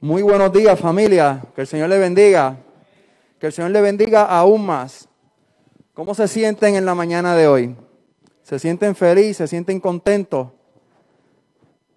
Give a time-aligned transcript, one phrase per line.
[0.00, 2.56] Muy buenos días familia, que el Señor le bendiga,
[3.40, 5.08] que el Señor le bendiga aún más.
[5.92, 7.74] ¿Cómo se sienten en la mañana de hoy?
[8.44, 9.38] ¿Se sienten felices?
[9.38, 10.50] ¿Se sienten contentos?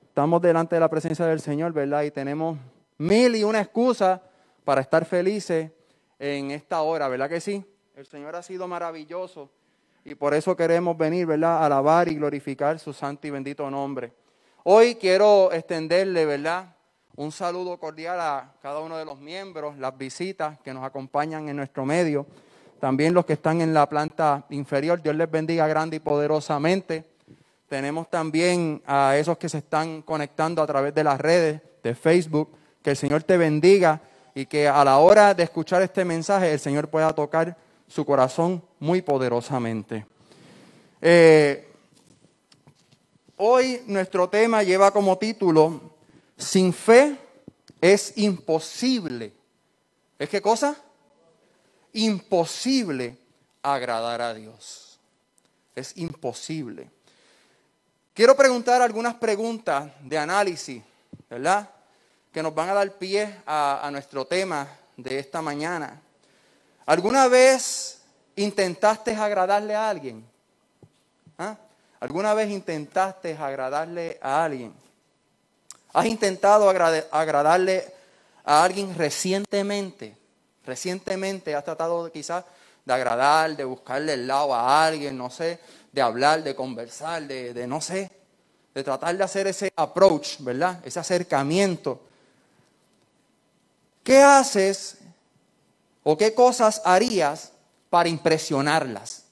[0.08, 2.02] Estamos delante de la presencia del Señor, ¿verdad?
[2.02, 2.58] Y tenemos
[2.98, 4.20] mil y una excusas
[4.64, 5.70] para estar felices
[6.18, 7.64] en esta hora, ¿verdad que sí?
[7.96, 9.52] El Señor ha sido maravilloso
[10.04, 11.58] y por eso queremos venir, ¿verdad?
[11.58, 14.12] A alabar y glorificar su santo y bendito nombre.
[14.64, 16.76] Hoy quiero extenderle, ¿verdad?
[17.22, 21.56] Un saludo cordial a cada uno de los miembros, las visitas que nos acompañan en
[21.56, 22.26] nuestro medio,
[22.80, 25.04] también los que están en la planta inferior.
[25.04, 27.06] Dios les bendiga grande y poderosamente.
[27.70, 32.50] Tenemos también a esos que se están conectando a través de las redes de Facebook.
[32.82, 34.02] Que el Señor te bendiga
[34.34, 37.56] y que a la hora de escuchar este mensaje el Señor pueda tocar
[37.88, 40.08] su corazón muy poderosamente.
[41.00, 41.72] Eh,
[43.38, 45.91] hoy nuestro tema lleva como título,
[46.42, 47.18] sin fe
[47.80, 49.34] es imposible.
[50.18, 50.76] ¿Es qué cosa?
[51.94, 53.18] Imposible
[53.62, 55.00] agradar a Dios.
[55.76, 56.90] Es imposible.
[58.14, 60.84] Quiero preguntar algunas preguntas de análisis,
[61.30, 61.70] ¿verdad?
[62.32, 64.68] Que nos van a dar pie a, a nuestro tema
[64.98, 66.02] de esta mañana.
[66.86, 68.02] ¿Alguna vez
[68.36, 70.26] intentaste agradarle a alguien?
[71.38, 71.58] ¿Ah?
[72.00, 74.74] ¿Alguna vez intentaste agradarle a alguien?
[75.94, 77.86] ¿Has intentado agradarle
[78.44, 80.18] a alguien recientemente?
[80.66, 82.46] Recientemente has tratado quizás
[82.86, 85.60] de agradar, de buscarle el lado a alguien, no sé,
[85.92, 88.10] de hablar, de conversar, de, no sé,
[88.74, 90.80] de tratar de hacer ese approach, ¿verdad?
[90.86, 92.02] Ese acercamiento.
[94.04, 94.98] ¿Qué haces
[96.04, 97.52] ¿O qué cosas harías
[97.90, 99.26] para impresionarlas?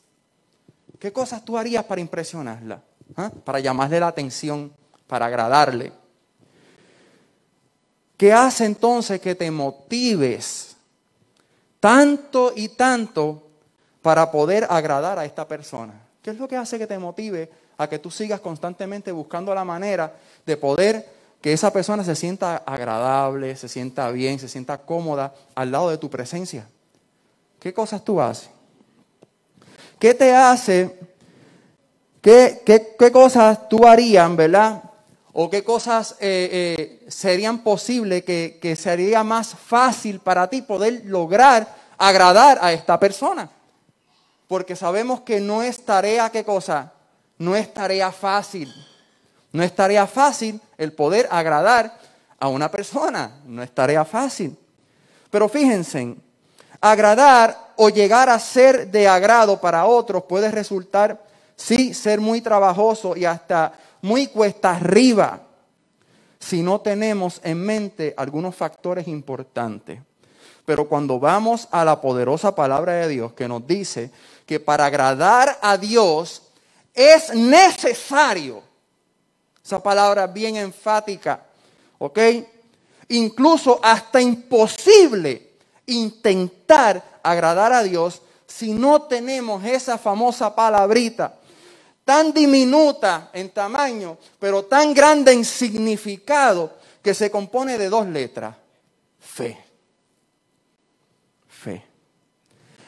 [1.00, 2.82] ¿Qué cosas tú harías para impresionarla?
[3.16, 3.32] ¿Ah?
[3.44, 4.72] Para llamarle la atención,
[5.08, 5.92] para agradarle.
[8.20, 10.76] ¿Qué hace entonces que te motives
[11.80, 13.44] tanto y tanto
[14.02, 15.94] para poder agradar a esta persona?
[16.22, 19.64] ¿Qué es lo que hace que te motive a que tú sigas constantemente buscando la
[19.64, 20.14] manera
[20.46, 21.10] de poder
[21.40, 25.98] que esa persona se sienta agradable, se sienta bien, se sienta cómoda al lado de
[25.98, 26.68] tu presencia.
[27.58, 28.50] ¿Qué cosas tú haces?
[29.98, 31.00] ¿Qué te hace?
[32.20, 34.84] ¿Qué, qué, cosas tú harían, verdad?
[35.42, 41.04] ¿O qué cosas eh, eh, serían posibles que, que sería más fácil para ti poder
[41.06, 43.50] lograr agradar a esta persona?
[44.50, 46.92] Porque sabemos que no es tarea, ¿qué cosa?
[47.38, 48.70] No es tarea fácil.
[49.54, 51.98] No es tarea fácil el poder agradar
[52.38, 54.58] a una persona, no es tarea fácil.
[55.32, 56.16] Pero fíjense,
[56.82, 61.18] agradar o llegar a ser de agrado para otros puede resultar,
[61.56, 65.42] sí, ser muy trabajoso y hasta muy cuesta arriba
[66.40, 70.00] si no tenemos en mente algunos factores importantes.
[70.66, 74.12] Pero cuando vamos a la poderosa palabra de Dios que nos dice
[74.46, 76.44] que para agradar a Dios
[76.94, 78.62] es necesario
[79.64, 81.44] esa palabra bien enfática.
[81.98, 82.20] ¿Ok?
[83.10, 85.50] Incluso hasta imposible
[85.88, 91.39] intentar agradar a Dios si no tenemos esa famosa palabrita
[92.10, 98.56] tan diminuta en tamaño, pero tan grande en significado, que se compone de dos letras.
[99.20, 99.56] Fe.
[101.48, 101.86] Fe.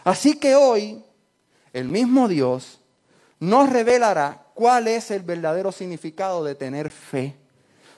[0.04, 1.04] Así que hoy
[1.72, 2.80] el mismo Dios
[3.40, 7.38] nos revelará cuál es el verdadero significado de tener fe.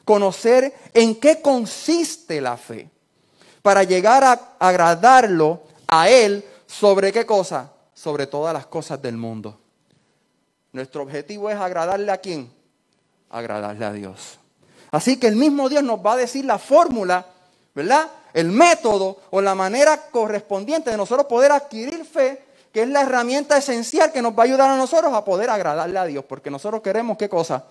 [0.03, 2.89] Conocer en qué consiste la fe.
[3.61, 7.71] Para llegar a agradarlo a Él sobre qué cosa?
[7.93, 9.62] Sobre todas las cosas del mundo.
[10.73, 12.51] Nuestro objetivo es agradarle a quién?
[13.29, 14.39] Agradarle a Dios.
[14.91, 17.25] Así que el mismo Dios nos va a decir la fórmula,
[17.73, 18.07] ¿verdad?
[18.33, 23.55] El método o la manera correspondiente de nosotros poder adquirir fe que es la herramienta
[23.55, 26.81] esencial que nos va a ayudar a nosotros a poder agradarle a Dios, porque nosotros
[26.81, 27.65] queremos qué cosa?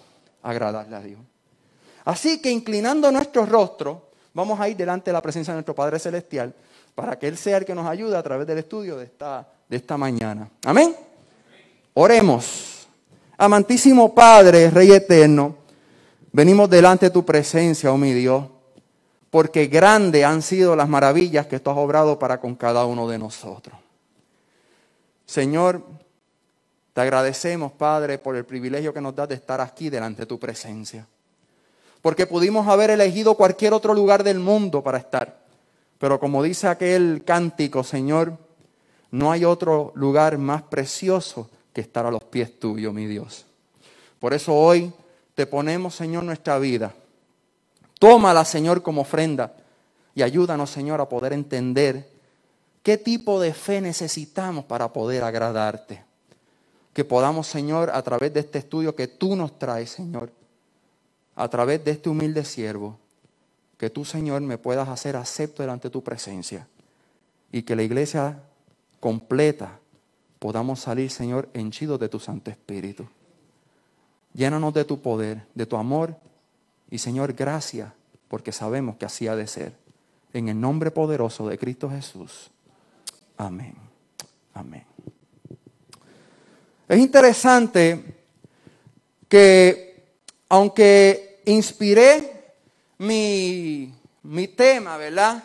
[0.45, 1.19] Agradarle a Dios.
[2.05, 5.99] Así que inclinando nuestro rostro, vamos a ir delante de la presencia de nuestro Padre
[5.99, 6.55] Celestial
[6.95, 9.77] para que Él sea el que nos ayude a través del estudio de esta, de
[9.77, 10.49] esta mañana.
[10.65, 10.95] Amén.
[11.95, 12.82] Oremos.
[13.43, 15.57] Amantísimo Padre, Rey eterno,
[16.31, 18.45] venimos delante de tu presencia, oh mi Dios,
[19.33, 23.19] porque grandes han sido las maravillas que tú has obrado para con cada uno de
[23.19, 23.75] nosotros.
[25.27, 25.83] Señor,
[26.93, 30.39] te agradecemos, Padre, por el privilegio que nos das de estar aquí delante de tu
[30.39, 31.05] presencia.
[32.01, 35.41] Porque pudimos haber elegido cualquier otro lugar del mundo para estar.
[35.99, 38.39] Pero como dice aquel cántico, Señor,
[39.11, 43.47] no hay otro lugar más precioso que estar a los pies tuyos, mi Dios.
[44.19, 44.93] Por eso hoy
[45.35, 46.95] te ponemos, Señor, nuestra vida.
[47.99, 49.55] Tómala, Señor, como ofrenda.
[50.15, 52.09] Y ayúdanos, Señor, a poder entender
[52.83, 56.05] qué tipo de fe necesitamos para poder agradarte.
[56.93, 60.31] Que podamos, Señor, a través de este estudio que tú nos traes, Señor,
[61.35, 62.99] a través de este humilde siervo,
[63.79, 66.69] que tú, Señor, me puedas hacer acepto delante de tu presencia.
[67.51, 68.43] Y que la iglesia
[69.01, 69.79] completa
[70.43, 73.07] podamos salir, Señor, henchidos de tu Santo Espíritu.
[74.35, 76.17] Llénanos de tu poder, de tu amor.
[76.91, 77.93] Y, Señor, gracias,
[78.27, 79.73] porque sabemos que así ha de ser.
[80.33, 82.51] En el nombre poderoso de Cristo Jesús.
[83.37, 83.77] Amén.
[84.53, 84.83] Amén.
[86.89, 88.05] Es interesante
[89.29, 90.03] que,
[90.49, 92.55] aunque inspiré
[92.99, 95.45] mi, mi tema, ¿verdad?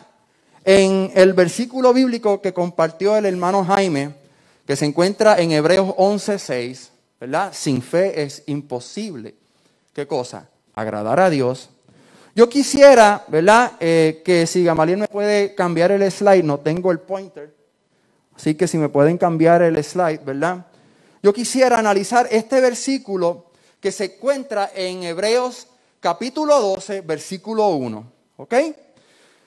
[0.64, 4.26] En el versículo bíblico que compartió el hermano Jaime,
[4.68, 7.54] que se encuentra en Hebreos 11:6, ¿verdad?
[7.54, 9.34] Sin fe es imposible.
[9.94, 10.50] ¿Qué cosa?
[10.74, 11.70] Agradar a Dios.
[12.34, 13.72] Yo quisiera, ¿verdad?
[13.80, 17.54] Eh, que si Gamaliel me puede cambiar el slide, no tengo el pointer.
[18.36, 20.66] Así que si me pueden cambiar el slide, ¿verdad?
[21.22, 23.46] Yo quisiera analizar este versículo
[23.80, 25.68] que se encuentra en Hebreos
[25.98, 28.04] capítulo 12, versículo 1.
[28.36, 28.54] ¿Ok?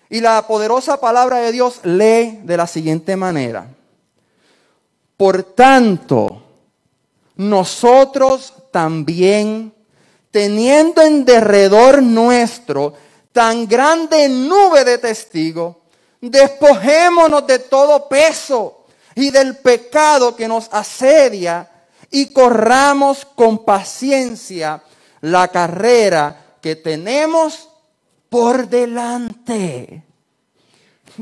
[0.09, 3.67] Y la poderosa palabra de Dios lee de la siguiente manera.
[5.21, 6.41] Por tanto,
[7.35, 9.71] nosotros también,
[10.31, 12.95] teniendo en derredor nuestro
[13.31, 15.75] tan grande nube de testigos,
[16.21, 21.69] despojémonos de todo peso y del pecado que nos asedia
[22.09, 24.81] y corramos con paciencia
[25.19, 27.69] la carrera que tenemos
[28.27, 30.03] por delante.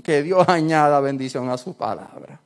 [0.01, 2.39] Que Dios añada bendición a su palabra.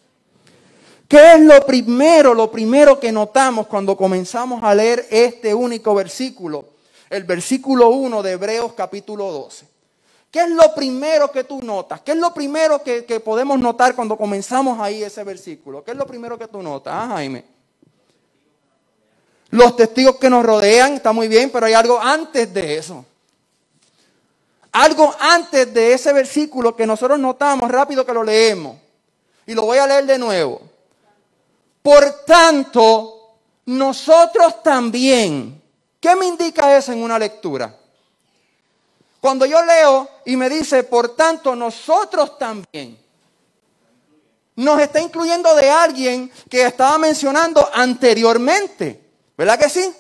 [1.14, 6.70] ¿Qué es lo primero, lo primero que notamos cuando comenzamos a leer este único versículo?
[7.08, 9.68] El versículo 1 de Hebreos capítulo 12.
[10.32, 12.02] ¿Qué es lo primero que tú notas?
[12.02, 15.84] ¿Qué es lo primero que, podemos notar cuando comenzamos ahí ese versículo?
[15.84, 17.46] ¿Qué es lo primero que tú notas, ah, Jaime?
[19.52, 23.06] Los testigos que nos rodean, está muy bien, pero hay algo antes de eso.
[24.72, 28.78] Algo antes de ese versículo que nosotros notamos, rápido que lo leemos.
[29.46, 30.73] Y lo voy a leer de nuevo.
[31.84, 33.36] Por tanto,
[33.66, 35.62] nosotros también.
[36.00, 37.78] ¿Qué me indica eso en una lectura?
[39.22, 42.98] Cuando yo leo y me dice, por tanto, nosotros también.
[44.56, 49.02] Nos está incluyendo de alguien que estaba mencionando anteriormente.
[49.38, 49.94] ¿Verdad que sí?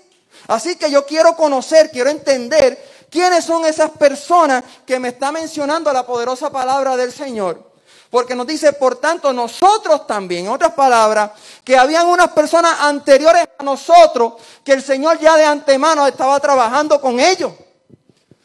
[0.47, 5.91] Así que yo quiero conocer, quiero entender quiénes son esas personas que me está mencionando
[5.91, 7.73] la poderosa palabra del Señor.
[8.13, 11.31] Porque nos dice, por tanto, nosotros también, en otras palabras,
[11.63, 14.33] que habían unas personas anteriores a nosotros
[14.63, 17.54] que el Señor ya de antemano estaba trabajando con ellos.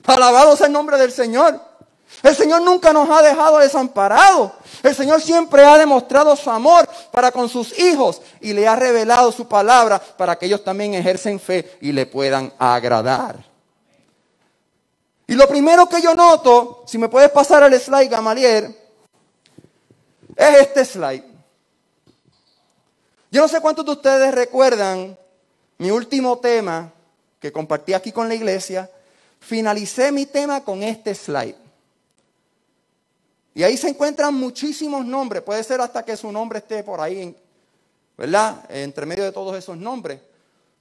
[0.07, 1.61] Alabado sea el nombre del Señor.
[2.23, 4.53] El Señor nunca nos ha dejado desamparados.
[4.83, 9.31] El Señor siempre ha demostrado su amor para con sus hijos y le ha revelado
[9.33, 13.45] su palabra para que ellos también ejercen fe y le puedan agradar.
[15.27, 18.78] Y lo primero que yo noto, si me puedes pasar al slide, Gamaliel,
[20.39, 21.25] es este slide.
[23.31, 25.19] Yo no sé cuántos de ustedes recuerdan
[25.79, 26.93] mi último tema
[27.41, 28.89] que compartí aquí con la iglesia.
[29.41, 31.57] Finalicé mi tema con este slide.
[33.55, 35.43] Y ahí se encuentran muchísimos nombres.
[35.43, 37.37] Puede ser hasta que su nombre esté por ahí,
[38.17, 38.65] ¿verdad?
[38.69, 40.21] Entre medio de todos esos nombres.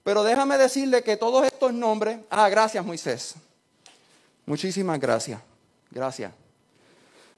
[0.04, 2.20] Pero déjame decirle que todos estos nombres.
[2.30, 3.34] Ah, gracias, Moisés.
[4.46, 5.42] Muchísimas gracias.
[5.90, 6.32] Gracias.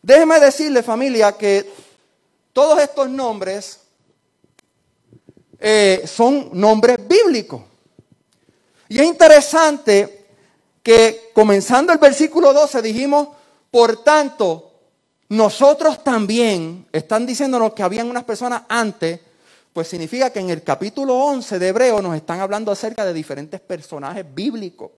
[0.01, 1.88] Déjeme decirle, familia, que
[2.53, 3.79] todos estos nombres
[5.59, 7.61] eh, son nombres bíblicos.
[8.87, 10.27] Y es interesante
[10.81, 13.27] que comenzando el versículo 12 dijimos,
[13.69, 14.71] por tanto,
[15.29, 19.19] nosotros también, están diciéndonos que habían unas personas antes,
[19.71, 23.59] pues significa que en el capítulo 11 de Hebreo nos están hablando acerca de diferentes
[23.59, 24.91] personajes bíblicos,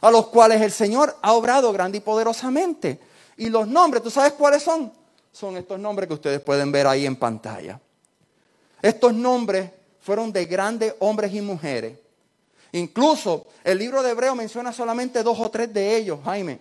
[0.00, 2.98] a los cuales el Señor ha obrado grande y poderosamente.
[3.36, 4.90] Y los nombres, ¿tú sabes cuáles son?
[5.36, 7.78] Son estos nombres que ustedes pueden ver ahí en pantalla.
[8.80, 11.98] Estos nombres fueron de grandes hombres y mujeres.
[12.72, 16.58] Incluso el libro de Hebreo menciona solamente dos o tres de ellos, Jaime.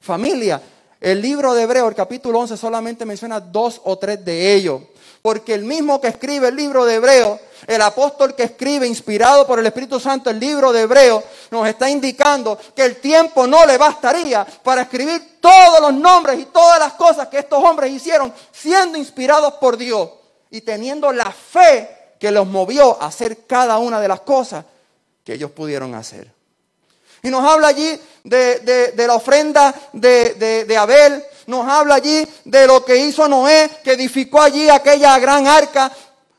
[0.00, 0.62] Familia,
[0.98, 4.80] el libro de Hebreo, el capítulo 11, solamente menciona dos o tres de ellos.
[5.26, 9.58] Porque el mismo que escribe el libro de Hebreo, el apóstol que escribe, inspirado por
[9.58, 13.76] el Espíritu Santo, el libro de Hebreo, nos está indicando que el tiempo no le
[13.76, 18.96] bastaría para escribir todos los nombres y todas las cosas que estos hombres hicieron, siendo
[18.98, 20.10] inspirados por Dios
[20.48, 24.64] y teniendo la fe que los movió a hacer cada una de las cosas
[25.24, 26.30] que ellos pudieron hacer.
[27.24, 32.96] Y nos habla allí de, la ofrenda de, Abel, nos habla allí de lo que
[32.96, 35.90] hizo Noé, que edificó allí aquella gran arca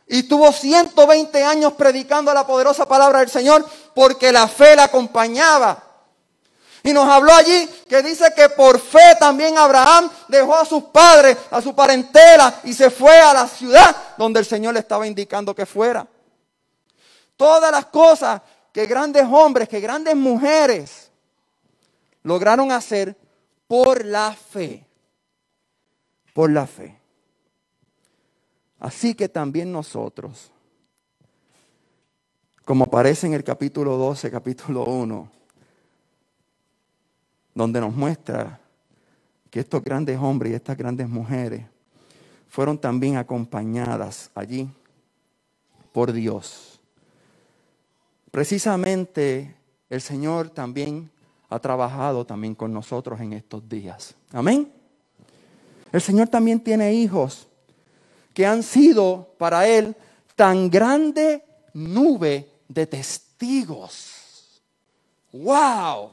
[0.08, 5.84] y tuvo 120 años predicando la poderosa palabra del Señor porque la fe la acompañaba.
[6.84, 11.38] Y nos habló allí que dice que por fe también Abraham dejó a sus padres,
[11.52, 15.54] a su parentela y se fue a la ciudad donde el Señor le estaba indicando
[15.54, 16.08] que fuera.
[17.36, 21.12] Todas las cosas que grandes hombres, que grandes mujeres
[22.24, 23.18] lograron hacer
[23.68, 24.87] por la fe.
[26.38, 26.96] Por la fe.
[28.78, 30.52] Así que también nosotros,
[32.64, 35.32] como aparece en el capítulo 12, capítulo 1,
[37.56, 38.60] donde nos muestra
[39.50, 41.66] que estos grandes hombres y estas grandes mujeres
[42.48, 44.70] fueron también acompañadas allí
[45.92, 46.80] por Dios.
[48.30, 49.56] Precisamente
[49.90, 51.10] el Señor también
[51.50, 54.14] ha trabajado también con nosotros en estos días.
[54.32, 54.77] Amén.
[55.92, 57.48] El Señor también tiene hijos
[58.34, 59.96] que han sido para Él
[60.36, 64.62] tan grande nube de testigos.
[65.32, 66.12] ¡Wow!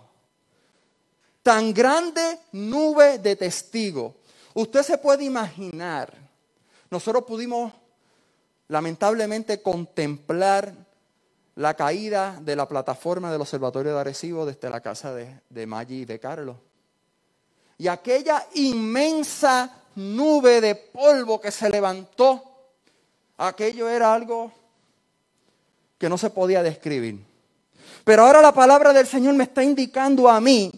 [1.43, 4.15] Tan grande nube de testigos.
[4.55, 6.15] Usted se puede imaginar,
[6.91, 7.73] nosotros pudimos
[8.69, 10.75] lamentablemente contemplar
[11.57, 16.03] la caída de la plataforma del Observatorio de Arecibo desde la casa de, de Maggi
[16.03, 16.57] y de Carlos.
[17.79, 22.43] Y aquella inmensa nube de polvo que se levantó,
[23.37, 24.53] aquello era algo
[25.99, 27.25] que no se podía describir.
[28.05, 30.71] Pero ahora la palabra del Señor me está indicando a mí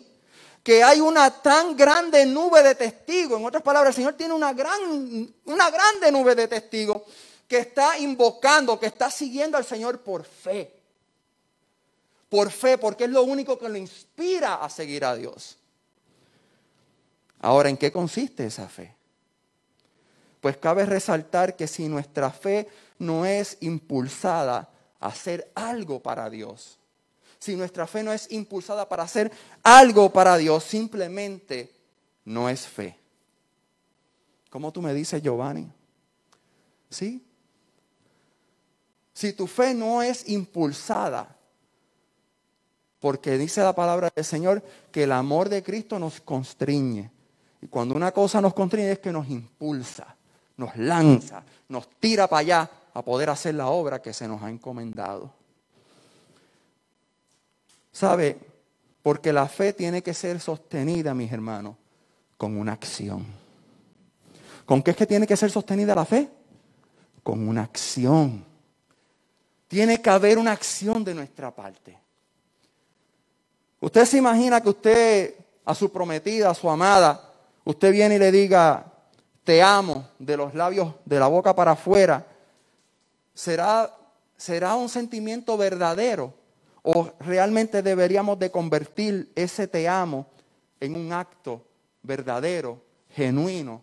[0.62, 3.38] que hay una tan grande nube de testigos.
[3.38, 7.02] En otras palabras, el Señor tiene una, gran, una grande nube de testigos
[7.46, 10.72] que está invocando, que está siguiendo al Señor por fe.
[12.28, 15.56] Por fe, porque es lo único que lo inspira a seguir a Dios.
[17.46, 18.92] Ahora, ¿en qué consiste esa fe?
[20.40, 22.66] Pues cabe resaltar que si nuestra fe
[22.98, 26.76] no es impulsada a hacer algo para Dios,
[27.38, 29.30] si nuestra fe no es impulsada para hacer
[29.62, 31.72] algo para Dios, simplemente
[32.24, 32.98] no es fe.
[34.50, 35.70] ¿Cómo tú me dices, Giovanni?
[36.90, 37.24] ¿Sí?
[39.14, 41.36] Si tu fe no es impulsada,
[42.98, 47.14] porque dice la palabra del Señor que el amor de Cristo nos constriñe.
[47.70, 50.16] Cuando una cosa nos constriñe es que nos impulsa
[50.56, 54.50] nos lanza, nos tira para allá a poder hacer la obra que se nos ha
[54.50, 55.30] encomendado.
[57.92, 58.38] ¿Sabe?
[59.02, 61.76] Porque la fe tiene que ser sostenida, mis hermanos,
[62.36, 63.24] con una acción.
[64.64, 66.28] ¿Con qué es que tiene que ser sostenida la fe?
[67.22, 68.44] Con una acción.
[69.68, 71.96] Tiene que haber una acción de nuestra parte.
[73.80, 77.26] Usted se imagina que usted a su prometida, a su amada,
[77.66, 78.92] usted viene y le diga,
[79.44, 82.24] te amo de los labios, de la boca para afuera,
[83.34, 83.92] será,
[84.36, 86.32] será un sentimiento verdadero
[86.82, 90.26] o realmente deberíamos de convertir ese te amo
[90.78, 91.66] en un acto
[92.02, 92.80] verdadero,
[93.10, 93.82] genuino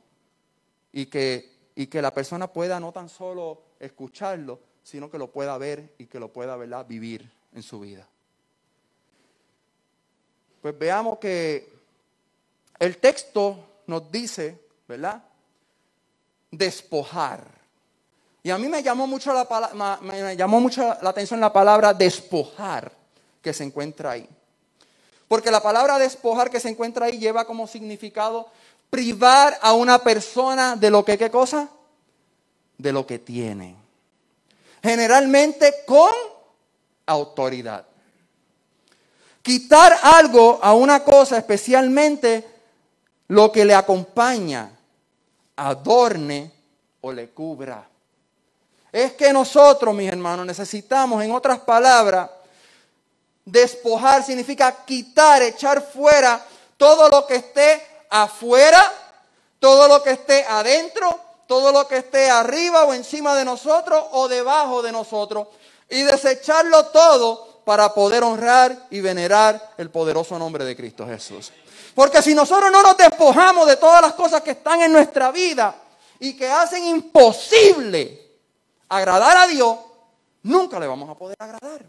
[0.94, 5.58] y que, y que la persona pueda no tan solo escucharlo, sino que lo pueda
[5.58, 8.08] ver y que lo pueda vivir en su vida.
[10.62, 11.74] Pues veamos que
[12.80, 15.24] el texto nos dice, ¿verdad?
[16.54, 17.44] despojar.
[18.44, 22.92] Y a mí me llamó mucho la, me llamó mucho la atención la palabra despojar
[23.42, 24.28] que se encuentra ahí.
[25.28, 28.50] Porque la palabra despojar que se encuentra ahí lleva como significado
[28.90, 31.70] privar a una persona de lo que, ¿qué cosa?
[32.78, 33.76] De lo que tiene.
[34.84, 36.12] Generalmente con
[37.06, 37.86] autoridad.
[39.42, 42.53] Quitar algo a una cosa, especialmente
[43.28, 44.72] lo que le acompaña,
[45.56, 46.52] adorne
[47.02, 47.88] o le cubra.
[48.92, 52.30] Es que nosotros, mis hermanos, necesitamos, en otras palabras,
[53.46, 56.44] despojar significa quitar, echar fuera
[56.78, 58.92] todo lo que esté afuera,
[59.60, 64.28] todo lo que esté adentro, todo lo que esté arriba o encima de nosotros o
[64.28, 65.48] debajo de nosotros
[65.90, 71.52] y desecharlo todo para poder honrar y venerar el poderoso nombre de Cristo Jesús.
[71.94, 75.76] Porque si nosotros no nos despojamos de todas las cosas que están en nuestra vida
[76.20, 78.20] y que hacen imposible
[78.90, 79.78] agradar a Dios,
[80.44, 81.86] nunca le vamos a poder agradar.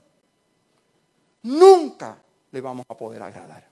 [1.43, 2.17] Nunca
[2.51, 3.67] le vamos a poder agradar.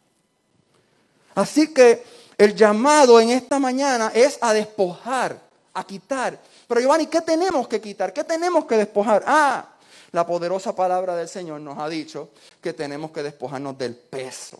[1.34, 2.04] Así que
[2.38, 5.38] el llamado en esta mañana es a despojar,
[5.74, 6.38] a quitar.
[6.66, 8.12] Pero Giovanni, ¿qué tenemos que quitar?
[8.12, 9.22] ¿Qué tenemos que despojar?
[9.26, 9.66] Ah,
[10.12, 14.58] la poderosa palabra del Señor nos ha dicho que tenemos que despojarnos del peso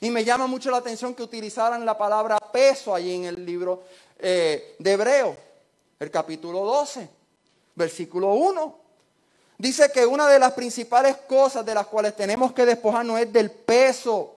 [0.00, 3.82] Y me llama mucho la atención que utilizaran la palabra peso allí en el libro
[4.18, 5.36] eh, de Hebreo,
[5.98, 7.08] el capítulo 12,
[7.74, 8.78] versículo 1.
[9.58, 13.50] Dice que una de las principales cosas de las cuales tenemos que despojarnos es del
[13.50, 14.36] peso,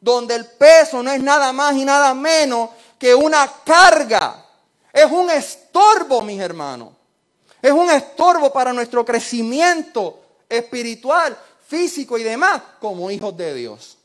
[0.00, 4.44] donde el peso no es nada más y nada menos que una carga,
[4.92, 6.88] es un estorbo, mis hermanos,
[7.60, 13.98] es un estorbo para nuestro crecimiento espiritual, físico y demás como hijos de Dios.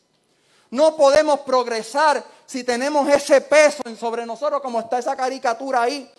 [0.71, 6.11] No podemos progresar si tenemos ese peso sobre nosotros como está esa caricatura ahí,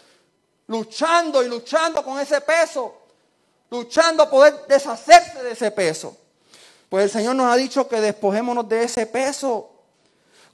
[0.67, 2.95] luchando y luchando con ese peso
[3.71, 6.17] luchando a poder deshacerse de ese peso.
[6.89, 9.71] Pues el Señor nos ha dicho que despojémonos de ese peso,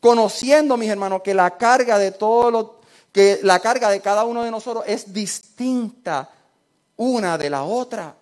[0.00, 2.66] conociendo, mis hermanos, que la carga de todos los,
[3.12, 6.30] que la carga de cada uno de nosotros es distinta
[6.96, 8.14] una de la otra.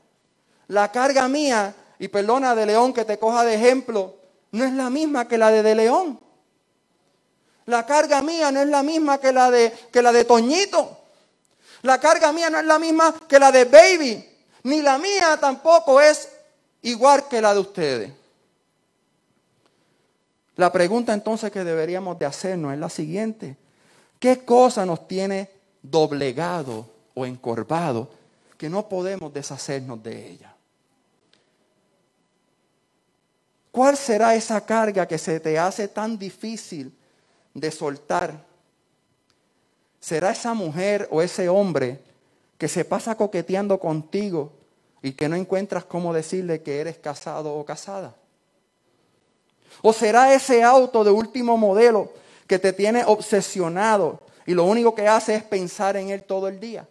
[0.69, 4.17] La carga mía, y perdona de león que te coja de ejemplo,
[4.53, 6.21] no es la misma que la de, de león.
[7.67, 10.99] La carga mía no es la misma que la de que la de Toñito.
[11.83, 14.29] La carga mía no es la misma que la de Baby
[14.65, 16.29] ni la mía tampoco es
[16.83, 18.13] igual que la de ustedes.
[20.57, 23.57] La pregunta entonces que deberíamos de hacernos es la siguiente.
[24.19, 25.51] ¿Qué cosa nos tiene
[25.83, 28.09] doblegado o encorvado
[28.57, 30.52] que no podemos deshacernos de ella?
[33.73, 36.95] ¿Cuál será esa carga que se te hace tan difícil
[37.55, 38.45] de soltar?
[39.99, 41.99] ¿Será esa mujer o ese hombre
[42.59, 44.53] que se pasa coqueteando contigo
[45.03, 48.15] y que no encuentras cómo decirle que eres casado o casada?
[49.81, 52.13] ¿O será ese auto de último modelo
[52.47, 56.61] que te tiene obsesionado y lo único que hace es pensar en él todo el
[56.61, 56.87] día?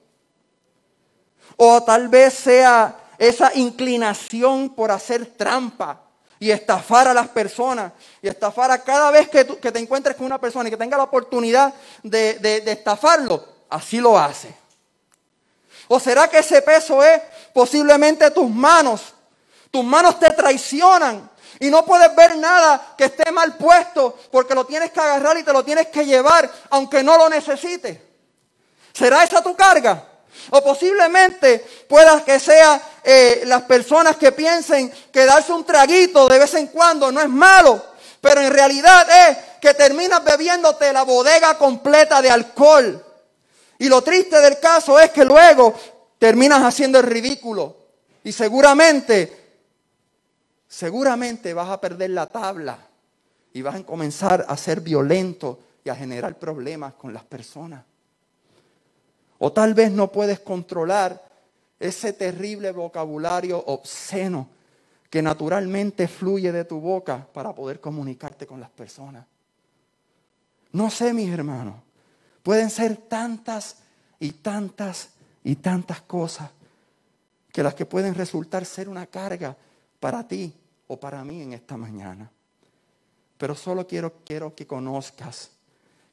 [1.58, 6.08] ¿O tal vez sea esa inclinación por hacer trampa
[6.42, 10.42] y estafar a las personas y estafar a cada vez que, te encuentres con una
[10.42, 11.72] persona y que tenga la oportunidad
[12.02, 13.46] de, de estafarlo?
[13.70, 14.54] Así lo hace.
[15.88, 17.22] ¿O será que ese peso es
[17.54, 19.14] posiblemente tus manos?
[19.70, 24.66] Tus manos te traicionan y no puedes ver nada que esté mal puesto porque lo
[24.66, 28.00] tienes que agarrar y te lo tienes que llevar aunque no lo necesites.
[28.92, 30.11] ¿Será esa tu carga?
[30.52, 36.40] O posiblemente pueda que sea eh, las personas que piensen que darse un traguito de
[36.40, 37.84] vez en cuando no es malo,
[38.20, 43.06] pero en realidad es que terminas bebiéndote la bodega completa de alcohol.
[43.80, 45.74] Y lo triste del caso es que luego
[46.20, 47.78] terminas haciendo el ridículo.
[48.24, 49.60] Y seguramente,
[50.68, 52.78] seguramente vas a perder la tabla
[53.54, 57.84] y vas a comenzar a ser violento y a generar problemas con las personas.
[59.44, 61.20] O tal vez no puedes controlar
[61.80, 64.48] ese terrible vocabulario obsceno
[65.10, 69.26] que naturalmente fluye de tu boca para poder comunicarte con las personas.
[70.74, 71.74] No sé, mis hermanos.
[72.44, 73.78] Pueden ser tantas
[74.20, 75.10] y tantas
[75.44, 76.52] y tantas cosas
[77.52, 79.58] que las que pueden resultar ser una carga
[80.00, 80.54] para ti
[80.86, 82.32] o para mí en esta mañana.
[83.40, 85.50] Pero solo quiero, quiero que conozcas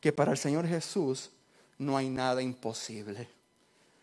[0.01, 1.31] que para el Señor Jesús
[1.79, 3.29] no hay nada imposible.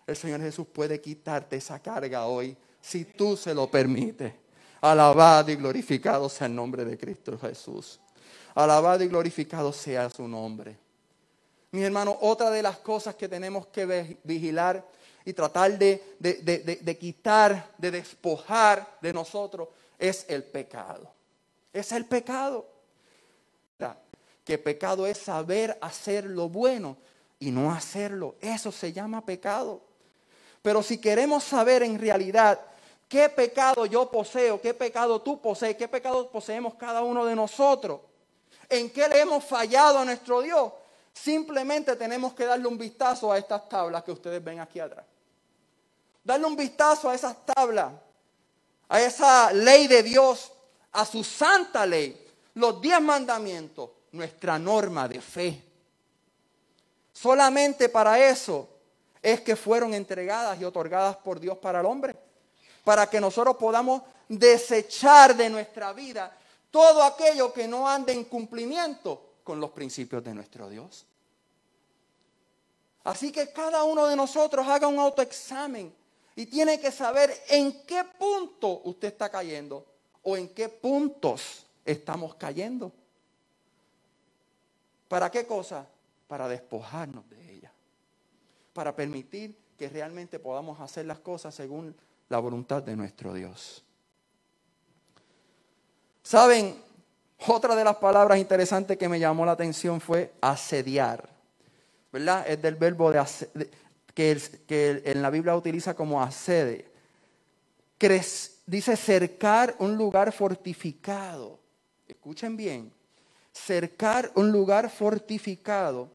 [0.08, 4.34] El Señor Jesús puede quitarte esa carga hoy si tú se lo permites.
[4.82, 8.00] Alabado y glorificado sea el nombre de Cristo Jesús.
[8.54, 10.78] Alabado y glorificado sea su nombre.
[11.72, 14.86] Mis hermanos, otra de las cosas que tenemos que vigilar
[15.26, 21.12] y tratar de, de, quitar, de despojar de nosotros es el pecado.
[21.74, 22.66] Es el pecado.
[24.46, 26.98] Que pecado es saber hacer lo bueno
[27.40, 28.36] y no hacerlo.
[28.42, 29.82] Eso se llama pecado.
[30.62, 32.60] Pero si queremos saber en realidad
[33.08, 38.02] qué pecado yo poseo, qué pecado tú posees, qué pecado poseemos cada uno de nosotros,
[38.70, 40.72] en qué le hemos fallado a nuestro Dios,
[41.16, 45.06] Simplemente tenemos que darle un vistazo a estas tablas que ustedes ven aquí atrás.
[46.22, 47.94] Darle un vistazo a esas tablas,
[48.90, 50.52] a esa ley de Dios,
[50.92, 52.22] a su santa ley,
[52.56, 55.64] los diez mandamientos, nuestra norma de fe.
[57.16, 58.68] Solamente para eso
[59.22, 62.14] es que fueron entregadas y otorgadas por Dios para el hombre,
[62.84, 66.38] para que nosotros podamos desechar de nuestra vida
[66.70, 71.06] todo aquello que no ande en cumplimiento con los principios de nuestro Dios.
[73.06, 75.96] Así que cada uno de nosotros haga un autoexamen
[76.36, 79.86] y tiene que saber en qué punto usted está cayendo
[80.22, 82.92] o en qué puntos estamos cayendo.
[85.08, 85.88] ¿Para qué cosa?
[86.28, 87.72] Para despojarnos de ella.
[88.74, 91.96] Para permitir que realmente podamos hacer las cosas según
[92.30, 93.84] la voluntad de nuestro Dios.
[96.24, 96.84] Saben,
[97.48, 101.30] Otra de las palabras interesantes que me llamó la atención fue asediar.
[102.12, 102.46] ¿Verdad?
[102.48, 103.12] Es del verbo
[104.14, 106.90] que, en la Biblia utiliza como asede.
[108.66, 111.60] dice cercar un lugar fortificado.
[112.08, 112.92] Escuchen bien.
[113.52, 116.15] Cercar un lugar fortificado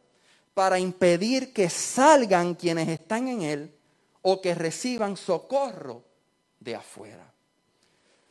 [0.61, 3.75] para impedir que salgan quienes están en él
[4.21, 6.05] o que reciban socorro
[6.59, 7.33] de afuera.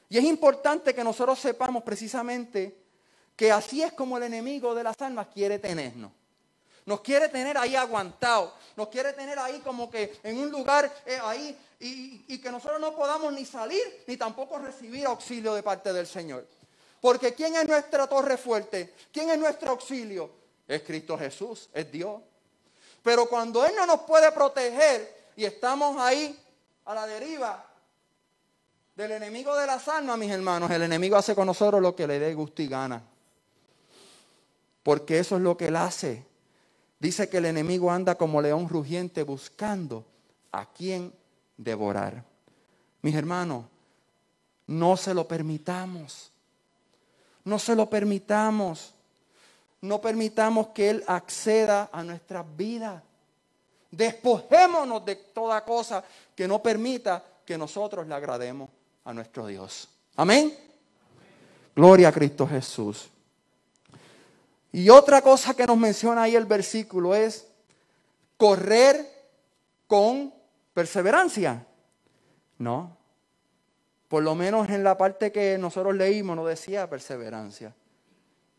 [0.10, 2.84] Y es importante que nosotros sepamos precisamente
[3.36, 6.12] que así es como el enemigo de las almas quiere tenernos.
[6.86, 11.18] Nos quiere tener ahí aguantado, nos quiere tener ahí como que en un lugar eh,
[11.24, 15.92] ahí y, y que nosotros no podamos ni salir ni tampoco recibir auxilio de parte
[15.92, 16.46] del Señor.
[17.02, 18.94] Porque ¿quién es nuestra torre fuerte?
[19.12, 20.38] ¿Quién es nuestro auxilio?
[20.70, 22.22] Es Cristo Jesús, es Dios.
[23.04, 26.40] Pero cuando Él no nos puede proteger y estamos ahí
[26.86, 27.66] a la deriva,
[28.96, 32.20] del enemigo de las almas, mis hermanos, el enemigo hace con nosotros lo que le
[32.20, 33.02] dé gusto y gana.
[34.84, 36.26] Porque eso es lo que él hace.
[37.00, 40.06] Dice que el enemigo anda como león rugiente buscando
[40.52, 41.14] a quien
[41.56, 42.26] devorar.
[43.02, 43.66] Mis hermanos,
[44.68, 46.32] no se lo permitamos.
[47.46, 48.94] No se lo permitamos.
[49.82, 53.02] No permitamos que Él acceda a nuestras vidas.
[53.92, 56.04] Despojémonos de toda cosa
[56.36, 58.70] que no permita que nosotros le agrademos
[59.06, 59.88] a nuestro Dios.
[60.16, 60.56] Amén.
[61.76, 63.10] Gloria a Cristo Jesús.
[64.72, 67.48] Y otra cosa que nos menciona ahí el versículo es
[68.38, 69.20] correr
[69.88, 70.34] con
[70.74, 71.66] perseverancia.
[72.60, 72.96] No.
[74.08, 77.74] Por lo menos en la parte que nosotros leímos no decía perseverancia.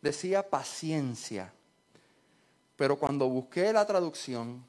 [0.02, 1.52] Decía paciencia.
[2.76, 4.64] Pero cuando busqué la traducción,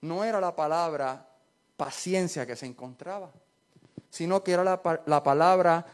[0.00, 1.28] no era la palabra
[1.76, 3.32] paciencia que se encontraba
[4.16, 5.84] sino que era la, palabra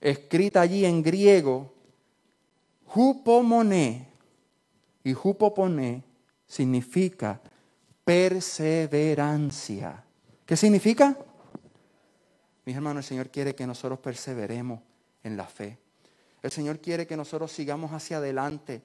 [0.00, 1.74] escrita allí en griego,
[2.94, 4.06] hupomone.
[5.02, 6.04] Y hupopone
[6.46, 7.40] significa
[8.04, 10.04] perseverancia.
[10.46, 11.16] ¿Qué significa?
[12.64, 14.78] Mis hermanos, el Señor quiere que nosotros perseveremos
[15.24, 15.76] en la fe.
[16.42, 18.82] El Señor quiere que nosotros sigamos hacia adelante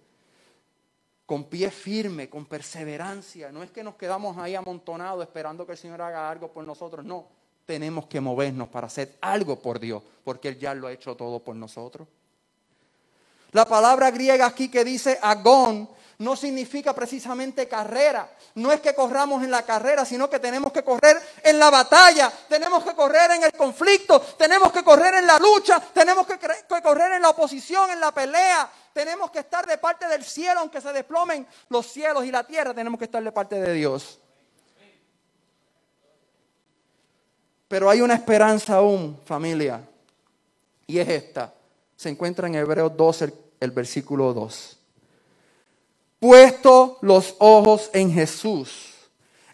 [1.25, 3.51] con pie firme, con perseverancia.
[3.51, 7.05] No es que nos quedamos ahí amontonados esperando que el Señor haga algo por nosotros,
[7.05, 7.27] no
[7.65, 11.39] tenemos que movernos para hacer algo por Dios, porque Él ya lo ha hecho todo
[11.39, 12.07] por nosotros.
[13.51, 18.29] La palabra griega aquí que dice agón no significa precisamente carrera.
[18.55, 22.31] No es que corramos en la carrera, sino que tenemos que correr en la batalla,
[22.49, 26.39] tenemos que correr en el conflicto, tenemos que correr en la lucha, tenemos que,
[26.81, 28.69] correr en la oposición, en la pelea.
[28.93, 32.73] Tenemos que estar de parte del cielo, aunque se desplomen los cielos y la tierra,
[32.73, 34.19] tenemos que estar de parte de Dios.
[37.67, 39.81] Pero hay una esperanza aún, familia,
[40.87, 41.53] y es esta.
[41.95, 44.77] Se encuentra en Hebreos 12, el, versículo 2.
[46.19, 48.93] Puesto los ojos en Jesús,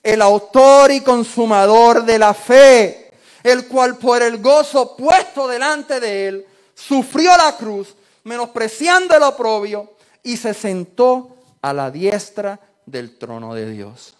[0.01, 3.11] el autor y consumador de la fe,
[3.43, 9.93] el cual por el gozo puesto delante de él, sufrió la cruz, menospreciando el oprobio,
[10.23, 14.15] y se sentó a la diestra del trono de Dios.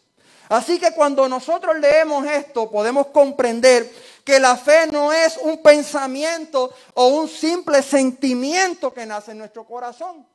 [0.49, 3.89] Así que cuando nosotros leemos esto podemos comprender
[4.23, 9.63] que la fe no es un pensamiento o un simple sentimiento que nace en nuestro
[9.63, 10.27] corazón,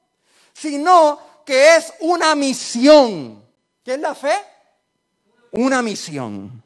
[0.53, 3.43] sino que es una misión.
[3.83, 4.35] ¿Qué es la fe?
[5.53, 6.63] Una misión.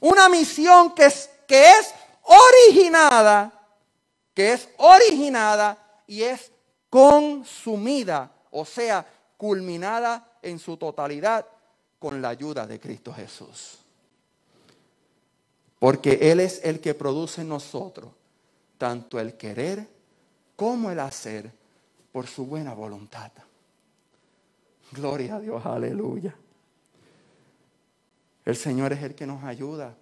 [0.00, 3.52] Una misión que es, que es originada,
[4.34, 6.50] que es originada y es
[6.90, 11.46] consumida, o sea, culminada en su totalidad
[12.00, 13.78] con la ayuda de Cristo Jesús.
[15.78, 18.10] Porque Él es el que produce en nosotros
[18.78, 19.86] tanto el querer
[20.56, 21.52] como el hacer
[22.10, 23.30] por su buena voluntad.
[24.92, 26.34] Gloria a Dios, aleluya.
[28.44, 29.96] El Señor es el que nos ayuda.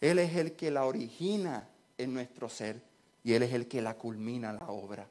[0.00, 2.82] Él es el que la origina en nuestro ser
[3.22, 5.06] y Él es el que la culmina la obra.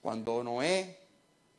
[0.00, 0.98] Cuando Noé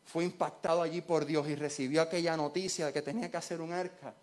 [0.06, 3.72] fue impactado allí por Dios y recibió aquella noticia de que tenía que hacer un
[3.72, 4.16] arca,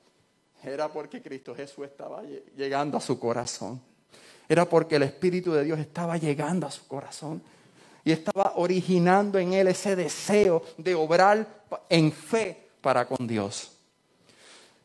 [0.65, 2.23] era porque Cristo Jesús estaba
[2.57, 3.81] llegando a su corazón.
[4.49, 7.41] Era porque el Espíritu de Dios estaba llegando a su corazón
[8.07, 13.73] y estaba originando en él ese deseo de obrar en fe para con Dios.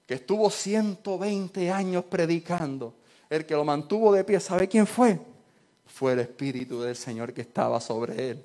[0.07, 2.95] Que estuvo 120 años predicando.
[3.29, 5.19] El que lo mantuvo de pie, ¿sabe quién fue?
[5.85, 8.43] Fue el Espíritu del Señor que estaba sobre él,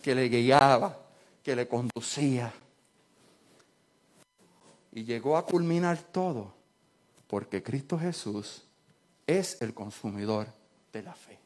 [0.00, 0.96] que le guiaba,
[1.42, 2.54] que le conducía.
[4.92, 6.54] Y llegó a culminar todo
[7.26, 8.62] porque Cristo Jesús
[9.26, 10.46] es el consumidor
[10.92, 11.41] de la fe.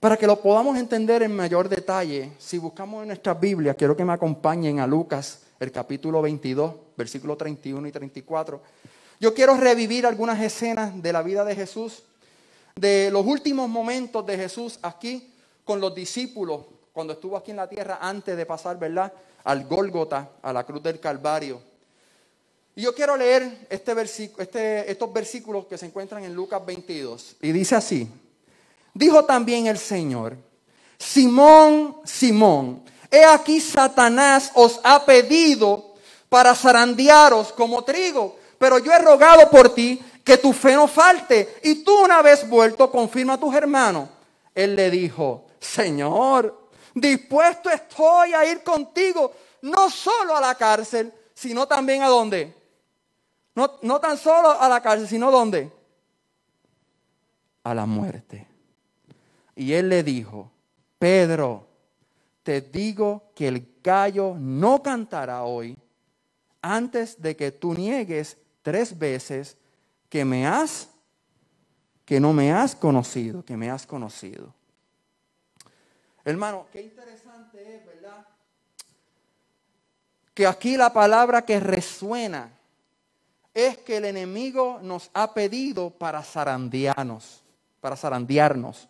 [0.00, 4.04] Para que lo podamos entender en mayor detalle, si buscamos en nuestra Biblia, quiero que
[4.04, 8.62] me acompañen a Lucas, el capítulo 22, versículo 31 y 34.
[9.18, 12.04] Yo quiero revivir algunas escenas de la vida de Jesús,
[12.76, 15.32] de los últimos momentos de Jesús aquí
[15.64, 19.12] con los discípulos, cuando estuvo aquí en la tierra antes de pasar, ¿verdad?
[19.42, 21.60] Al Gólgota, a la cruz del Calvario.
[22.76, 27.34] Y yo quiero leer este este, estos versículos que se encuentran en Lucas 22.
[27.42, 28.08] Y dice así,
[28.98, 30.36] dijo también el Señor,
[30.98, 35.94] Simón, Simón, he aquí Satanás os ha pedido
[36.28, 41.60] para zarandearos como trigo, pero yo he rogado por ti que tu fe no falte,
[41.62, 44.08] y tú una vez vuelto confirma a tus hermanos.
[44.52, 49.32] Él le dijo, Señor, dispuesto estoy a ir contigo,
[49.62, 52.52] no solo a la cárcel, sino también a dónde?
[53.54, 55.70] No, tan solo a la cárcel, sino ¿dónde?
[57.62, 58.47] A la muerte.
[59.58, 60.52] Y él le dijo,
[61.00, 61.66] Pedro,
[62.44, 65.76] te digo que el gallo no cantará hoy
[66.62, 69.56] antes de que tú niegues tres veces
[70.08, 70.88] que me has,
[72.04, 74.54] que no me has conocido, que me has conocido.
[76.24, 78.24] Hermano, qué interesante es, ¿verdad?
[80.34, 82.48] Que aquí la palabra que resuena
[83.52, 87.42] es que el enemigo nos ha pedido para zarandearnos,
[87.80, 88.88] para zarandearnos.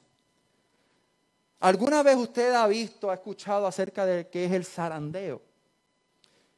[1.61, 5.42] ¿Alguna vez usted ha visto, ha escuchado acerca de qué es el zarandeo?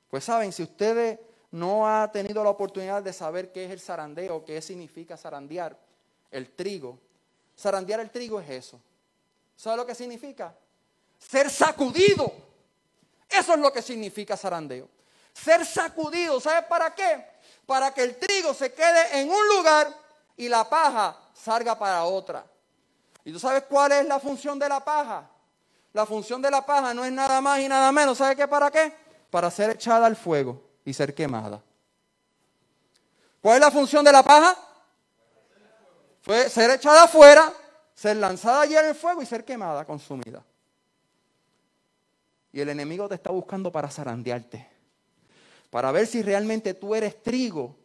[0.09, 1.19] Pues saben, si usted
[1.51, 5.77] no ha tenido la oportunidad de saber qué es el zarandeo, qué significa zarandear
[6.31, 6.99] el trigo,
[7.59, 8.81] zarandear el trigo es eso.
[9.57, 10.55] ¿Sabe lo que significa?
[11.19, 12.33] Ser sacudido.
[13.29, 14.89] Eso es lo que significa zarandeo.
[15.33, 16.41] Ser sacudido.
[16.41, 17.25] ¿Sabe para qué?
[17.71, 19.97] para que el trigo se quede en un lugar
[20.37, 22.45] y la paja salga para otra.
[23.31, 25.31] ¿Y tú sabes cuál es la función de la paja?
[25.93, 28.19] La función de la paja no es nada más y nada menos.
[28.19, 28.93] ¿Sabes qué para qué?
[29.31, 31.63] Para ser echada al fuego y ser quemada.
[33.41, 34.57] ¿Cuál es la función de la paja?
[36.23, 37.53] Fue ser echada afuera,
[37.95, 40.43] ser lanzada allí en el fuego y ser quemada, consumida.
[42.53, 44.69] Y el enemigo te está buscando para zarandearte
[45.71, 47.77] para ver si realmente tú eres trigo,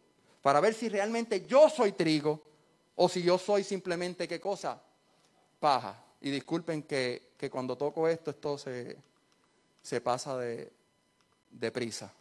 [0.42, 2.42] para ver si realmente yo soy trigo
[2.96, 4.82] o si yo soy simplemente qué cosa,
[5.58, 6.02] paja.
[6.20, 8.96] Y disculpen que, cuando toco esto, esto se,
[9.82, 10.72] se pasa de,
[11.50, 12.12] de prisa.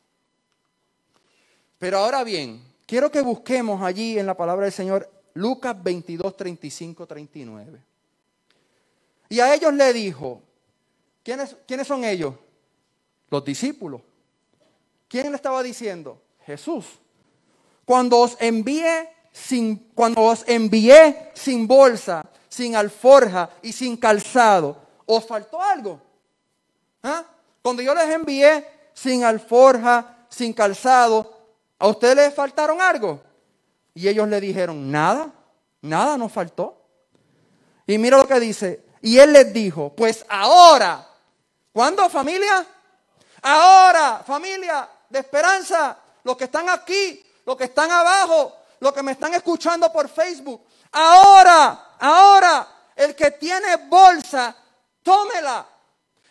[1.78, 7.06] Pero ahora bien, quiero que busquemos allí en la palabra del Señor Lucas 22, 35,
[7.06, 7.82] 39.
[9.30, 10.42] Y a ellos le dijo,
[11.24, 12.36] ¿quiénes, ¿quiénes son ellos?
[13.30, 14.02] Los discípulos.
[15.08, 16.22] ¿Quién le estaba diciendo?
[16.46, 16.86] Jesús.
[17.86, 25.28] Cuando os envié sin, cuando os envié sin bolsa, sin alforja y sin calzado, ¿os
[25.28, 26.02] faltó algo?
[27.04, 27.24] ¿Ah?
[27.62, 31.38] Cuando yo les envié sin alforja, sin calzado,
[31.78, 33.22] ¿a ustedes les faltaron algo?
[33.94, 35.30] Y ellos le dijeron, nada,
[35.82, 36.82] nada nos faltó.
[37.86, 41.06] Y mira lo que dice, y él les dijo, pues ahora,
[41.74, 42.66] ¿cuándo familia?
[43.42, 49.14] Ahora, familia, de esperanza, los que están aquí, los que están abajo, los que me
[49.14, 50.62] están escuchando por Facebook.
[50.92, 54.56] Ahora, ahora, el que tiene bolsa,
[55.02, 55.68] tómela.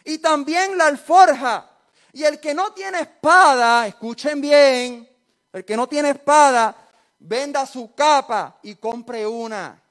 [0.04, 1.68] Y también la alforja.
[2.12, 5.08] Y el que no tiene espada, escuchen bien,
[5.52, 6.76] el que no tiene espada,
[7.18, 9.82] venda su capa y compre una.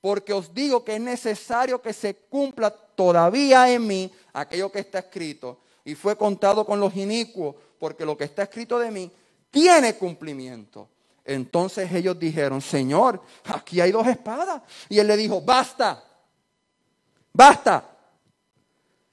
[0.00, 4.98] Porque os digo que es necesario que se cumpla todavía en mí aquello que está
[4.98, 9.12] escrito y fue contado con los inicuos, porque lo que está escrito de mí
[9.48, 10.88] tiene cumplimiento.
[11.24, 14.62] Entonces ellos dijeron, Señor, aquí hay dos espadas.
[14.88, 16.04] Y él le dijo, basta,
[17.32, 17.90] basta.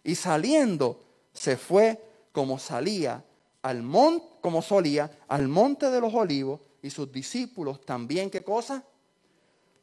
[0.04, 1.00] Y saliendo,
[1.34, 3.24] se fue como salía
[3.62, 8.84] al monte, como solía, al monte de los olivos, y sus discípulos también, ¿qué cosa?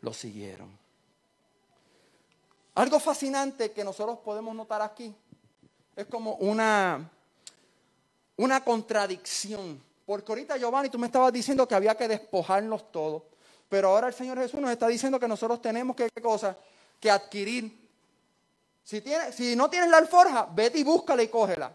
[0.01, 0.77] Lo siguieron.
[2.75, 5.15] Algo fascinante que nosotros podemos notar aquí
[5.97, 7.11] es como una,
[8.37, 9.83] una contradicción.
[10.09, 13.25] Porque ahorita, Giovanni, tú me estabas diciendo que había que despojarnos todos.
[13.69, 16.57] Pero ahora el Señor Jesús nos está diciendo que nosotros tenemos que, ¿qué cosa?
[16.99, 17.91] Que adquirir.
[18.83, 21.71] Si, si no tienes la alforja, vete y búscala y cógela.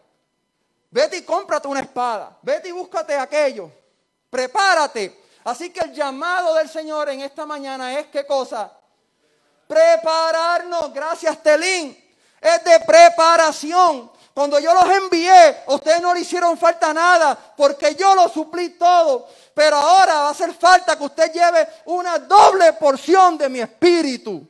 [0.89, 2.35] Vete y cómprate una espada.
[2.41, 3.69] Vete y búscate aquello.
[4.31, 5.15] Prepárate.
[5.43, 8.75] Así que el llamado del Señor en esta mañana es ¿qué cosa?
[9.67, 10.91] Prepararnos.
[10.91, 11.95] Gracias, Telín.
[12.41, 14.11] Es de preparación.
[14.33, 19.27] Cuando yo los envié, ustedes no le hicieron falta nada, porque yo lo suplí todo.
[19.53, 24.47] Pero ahora va a hacer falta que usted lleve una doble porción de mi espíritu.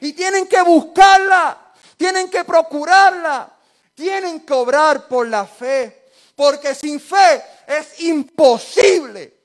[0.00, 3.50] Y tienen que buscarla, tienen que procurarla,
[3.94, 9.36] tienen que obrar por la fe, porque sin fe es imposible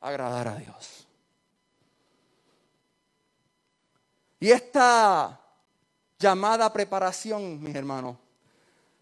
[0.00, 1.06] agradar a Dios.
[4.38, 5.40] Y esta
[6.20, 8.16] llamada preparación, mis hermanos,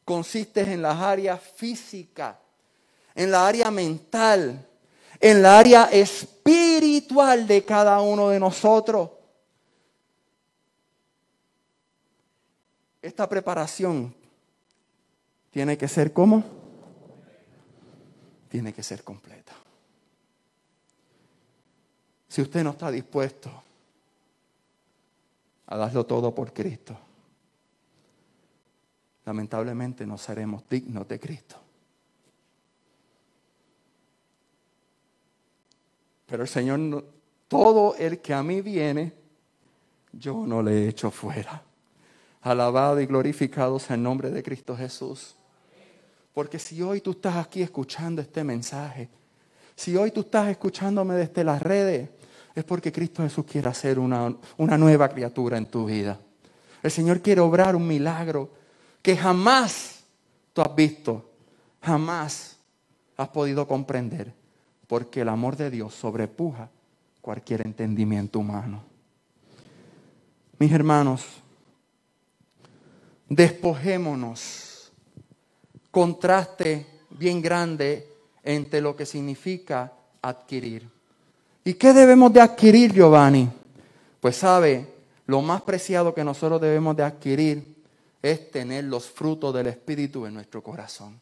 [0.07, 2.37] consiste en las áreas físicas,
[3.13, 4.65] en la área mental,
[5.21, 9.11] en la área espiritual de cada uno de nosotros.
[13.03, 14.15] Esta preparación
[15.51, 16.45] tiene que ser ¿cómo?
[18.49, 19.55] Tiene que ser completa.
[22.29, 23.51] Si usted no está dispuesto
[25.67, 26.97] a darlo todo por Cristo,
[29.27, 31.57] lamentablemente no seremos dignos de Cristo.
[36.27, 37.05] Pero el Señor,
[37.49, 39.13] todo el que a mí viene,
[40.13, 41.63] yo no le echo fuera.
[42.43, 45.35] Alabado y glorificado sea el nombre de Cristo Jesús.
[46.33, 49.09] Porque si hoy tú estás aquí escuchando este mensaje,
[49.75, 52.09] si hoy tú estás escuchándome desde las redes,
[52.55, 56.19] es porque Cristo Jesús quiere hacer una, una nueva criatura en tu vida.
[56.83, 58.51] El Señor quiere obrar un milagro
[59.07, 60.01] que jamás
[60.53, 61.31] tú has visto,
[61.81, 62.57] jamás
[63.17, 64.35] has podido comprender
[64.89, 66.69] porque el amor de Dios sobrepuja
[67.23, 68.83] cualquier entendimiento humano.
[70.59, 71.25] Mis hermanos,
[73.29, 74.91] despojémonos.
[75.93, 78.09] Contraste bien grande
[78.43, 80.91] entre lo que significa adquirir.
[81.63, 83.49] ¿Y qué debemos de adquirir, Giovanni?
[84.19, 84.85] Pues sabe,
[85.27, 87.76] lo más preciado que nosotros debemos de adquirir
[88.31, 91.21] es tener los frutos del Espíritu en nuestro corazón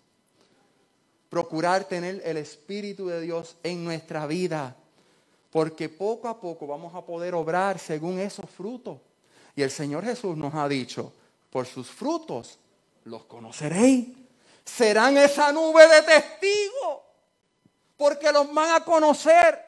[1.35, 4.77] procurar tener el Espíritu de Dios en nuestra vida,
[5.51, 8.99] porque poco a poco vamos a poder obrar según esos frutos.
[9.57, 11.13] Y el Señor Jesús nos ha dicho,
[11.51, 12.57] por sus frutos
[13.03, 14.11] los conoceréis.
[14.65, 17.01] Serán esa nube de testigos,
[17.97, 19.61] porque los van a conocer.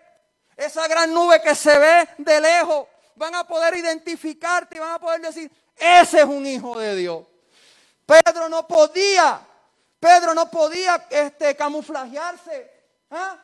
[0.56, 2.86] Esa gran nube que se ve de lejos,
[3.16, 7.26] van a poder identificarte y van a poder decir, ese es un hijo de Dios.
[8.06, 9.40] Pedro no podía
[9.98, 12.70] Pedro no podía este, camuflajearse.
[13.10, 13.36] ¿ah?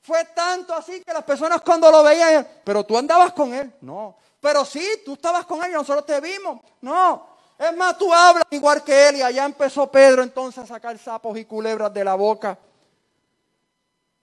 [0.00, 3.72] Fue tanto así que las personas cuando lo veían, pero tú andabas con él.
[3.80, 6.60] No, pero sí, tú estabas con él y nosotros te vimos.
[6.80, 10.98] No, es más, tú hablas igual que él y allá empezó Pedro entonces a sacar
[10.98, 12.58] sapos y culebras de la boca.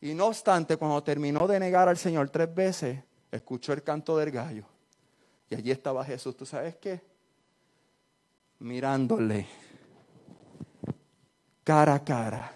[0.02, 3.00] Y no obstante, cuando terminó de negar al Señor tres veces,
[3.32, 4.65] escuchó el canto del gallo.
[5.51, 7.01] Y allí estaba Jesús, ¿tú sabes qué?
[8.59, 9.45] Mirándole
[11.65, 12.53] cara a cara.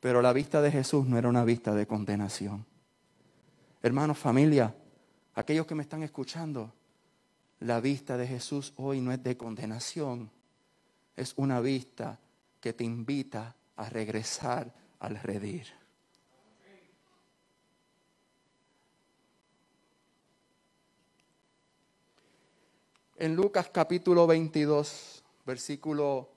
[0.00, 2.66] Pero la vista de Jesús no era una vista de condenación.
[3.80, 4.74] Hermanos, familia,
[5.34, 6.72] aquellos que me están escuchando,
[7.60, 10.32] la vista de Jesús hoy no es de condenación,
[11.14, 12.18] es una vista
[12.60, 15.68] que te invita a regresar al redir.
[23.16, 26.28] En Lucas capítulo 22, versículo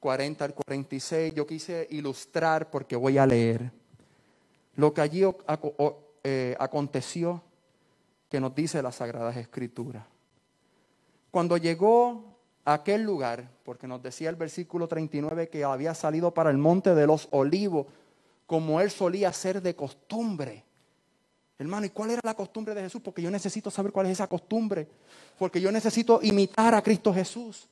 [0.00, 3.70] 40 al 46, yo quise ilustrar porque voy a leer
[4.74, 5.22] lo que allí
[6.24, 7.40] eh, aconteció
[8.28, 10.04] que nos dice las Sagradas Escrituras.
[11.30, 12.24] Cuando llegó
[12.64, 16.96] a aquel lugar, porque nos decía el versículo 39 que había salido para el monte
[16.96, 17.86] de los olivos,
[18.48, 20.64] como él solía hacer de costumbre.
[21.62, 23.00] Hermano, ¿y cuál era la costumbre de Jesús?
[23.02, 24.88] Porque yo necesito saber cuál es esa costumbre.
[25.38, 27.68] Porque yo necesito imitar a Cristo Jesús.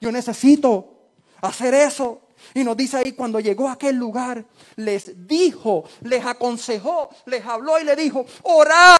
[0.00, 0.94] Yo necesito
[1.42, 2.22] hacer eso.
[2.54, 4.44] Y nos dice ahí, cuando llegó a aquel lugar,
[4.76, 8.96] les dijo, les aconsejó, les habló y le dijo, orad,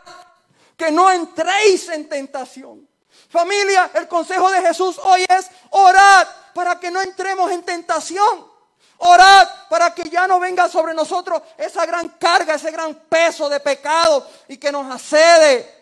[0.77, 2.87] que no entréis en tentación.
[3.29, 8.56] Familia, el consejo de Jesús hoy es orad para que no entremos en tentación.
[8.99, 13.61] Orad para que ya no venga sobre nosotros esa gran carga, ese gran peso de
[13.61, 15.77] pecado y que nos accede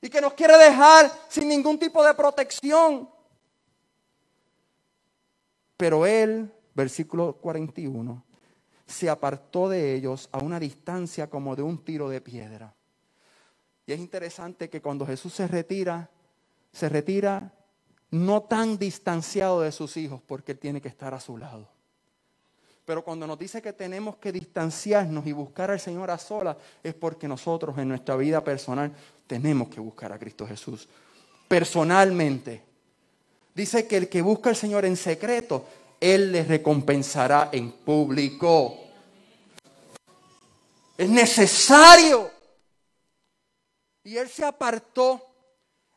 [0.00, 3.08] y que nos quiere dejar sin ningún tipo de protección.
[5.76, 8.22] Pero él, versículo 41,
[8.86, 12.74] se apartó de ellos a una distancia como de un tiro de piedra.
[13.86, 16.10] Y es interesante que cuando Jesús se retira,
[16.72, 17.52] se retira
[18.12, 21.66] no tan distanciado de sus hijos, porque Él tiene que estar a su lado.
[22.84, 26.94] Pero cuando nos dice que tenemos que distanciarnos y buscar al Señor a solas, es
[26.94, 28.92] porque nosotros en nuestra vida personal
[29.26, 30.88] tenemos que buscar a Cristo Jesús.
[31.48, 32.62] Personalmente.
[33.54, 35.64] Dice que el que busca al Señor en secreto,
[35.98, 38.76] Él le recompensará en público.
[40.98, 42.30] Es necesario.
[44.04, 45.28] Y Él se apartó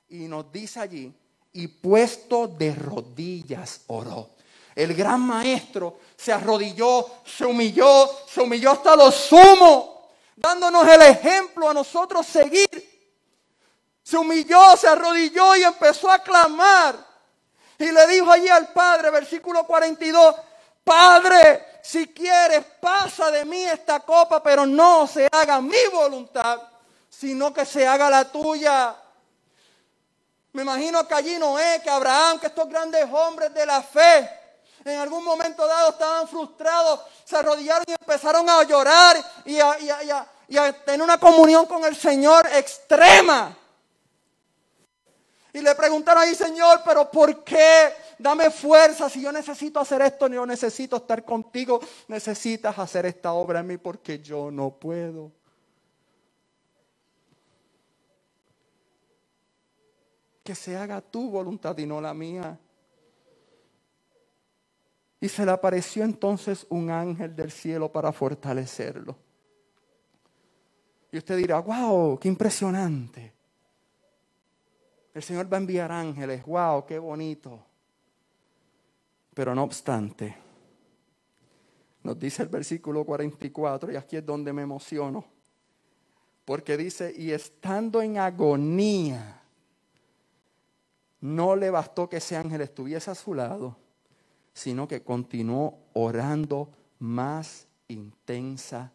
[0.07, 1.11] Y nos dice allí,
[1.55, 4.31] y puesto de rodillas oró.
[4.75, 11.69] El gran maestro se arrodilló, se humilló, se humilló hasta lo sumo, dándonos el ejemplo
[11.69, 12.67] a nosotros seguir.
[14.03, 16.97] Se humilló, se arrodilló y empezó a clamar.
[17.79, 20.35] Y le dijo allí al Padre, versículo 42,
[20.83, 26.61] Padre, si quieres, pasa de mí esta copa, pero no se haga mi voluntad,
[27.09, 28.93] sino que se haga la tuya.
[30.55, 34.29] Me imagino que allí Noé, que Abraham, que estos grandes hombres de la fe,
[34.85, 41.01] en algún momento dado estaban frustrados, se arrodillaron y empezaron a llorar y a, tener
[41.01, 43.53] una comunión con el Señor extrema.
[45.51, 47.93] Y le preguntaron ahí, Señor, pero ¿por qué?
[48.17, 49.09] Dame fuerza.
[49.09, 51.81] Si yo necesito hacer esto, yo necesito estar contigo.
[52.07, 55.33] Necesitas hacer esta obra en mí porque yo no puedo.
[60.45, 62.57] Que se haga tu voluntad y no la mía.
[65.19, 69.17] Y se le apareció entonces un ángel del cielo para fortalecerlo.
[71.11, 73.33] Y usted dirá, wow, qué impresionante.
[75.15, 77.65] El Señor va a enviar ángeles, wow, qué bonito.
[79.33, 80.37] Pero no obstante,
[82.03, 85.25] nos dice el versículo 44, y aquí es donde me emociono,
[86.45, 89.41] porque dice, y estando en agonía,
[91.25, 93.75] no le bastó que ese ángel estuviese a su lado,
[94.53, 96.69] sino que continuó orando
[96.99, 98.91] más intensamente.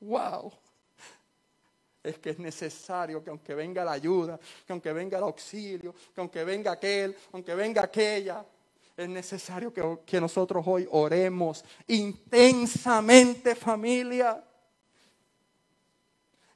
[0.00, 0.50] ¡Wow!
[2.02, 6.20] Es que es necesario que aunque venga la ayuda, que aunque venga el auxilio, que
[6.22, 8.42] aunque venga aquel, aunque venga aquella,
[8.96, 14.42] es necesario que, que nosotros hoy oremos intensamente familia.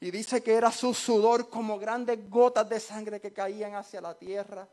[0.01, 4.17] Y dice que era su sudor como grandes gotas de sangre que caían hacia la
[4.17, 4.69] tierra.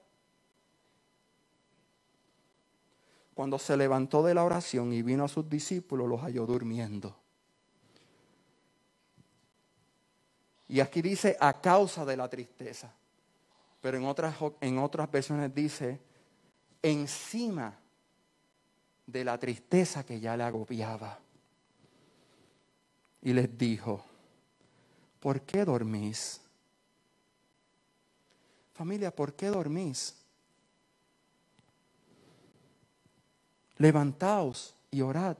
[3.33, 7.15] Cuando se levantó de la oración y vino a sus discípulos, los halló durmiendo.
[10.67, 12.93] Y aquí dice a causa de la tristeza.
[13.81, 15.99] Pero en otras, en otras versiones dice
[16.81, 17.77] encima
[19.05, 21.19] de la tristeza que ya le agobiaba.
[23.21, 24.03] Y les dijo,
[25.25, 26.39] ¿por qué dormís?
[28.73, 30.15] Familia, ¿por qué dormís?
[33.77, 35.35] Levantaos y orad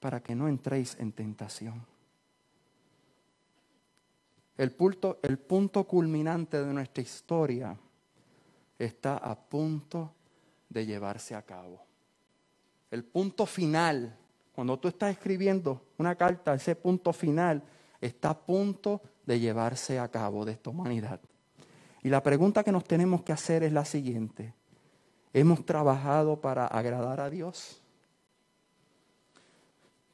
[0.00, 1.82] para que no entréis en tentación.
[4.58, 7.74] El punto, el punto culminante de nuestra historia
[8.78, 10.12] está a punto
[10.68, 11.80] de llevarse a cabo.
[12.90, 14.14] El punto final,
[14.54, 17.62] cuando tú estás escribiendo una carta, ese punto final
[18.00, 21.20] está a punto de llevarse a cabo de esta humanidad.
[22.02, 24.54] Y la pregunta que nos tenemos que hacer es la siguiente.
[25.32, 27.80] ¿Hemos trabajado para agradar a Dios?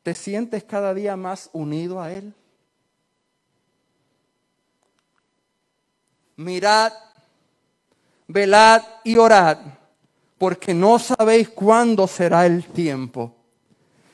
[0.02, 2.34] ¿Te sientes cada día más unido a Él?
[6.36, 6.92] Mirad,
[8.28, 9.58] velad y orad,
[10.36, 13.34] porque no sabéis cuándo será el tiempo.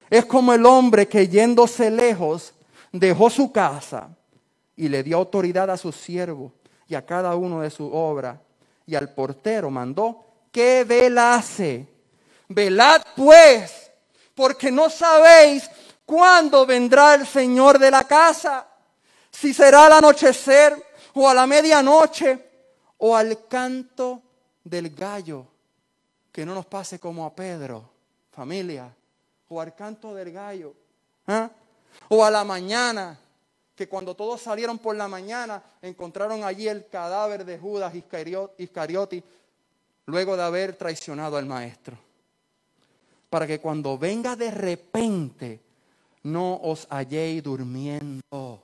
[0.09, 2.55] Es como el hombre que yéndose lejos
[2.93, 4.11] dejó su casa
[4.77, 6.53] y le dio autoridad a su siervo
[6.87, 8.41] y a cada uno de su obra
[8.87, 11.89] y al portero mandó que velase.
[12.49, 13.91] Velad pues,
[14.35, 15.69] porque no sabéis
[16.05, 18.67] cuándo vendrá el Señor de la casa,
[19.31, 20.75] si será al anochecer
[21.15, 22.51] o a la medianoche
[22.99, 24.23] o al canto
[24.63, 25.47] del gallo.
[26.31, 27.89] Que no nos pase como a Pedro,
[28.31, 28.95] familia,
[29.49, 30.75] o al canto del gallo.
[31.27, 31.51] ¿ah?
[32.09, 33.19] O a la mañana,
[33.75, 39.25] que cuando todos salieron por la mañana encontraron allí el cadáver de Judas Iscariote
[40.07, 41.97] luego de haber traicionado al maestro.
[43.31, 45.61] Para que cuando venga de repente
[46.25, 48.63] no os halléis durmiendo.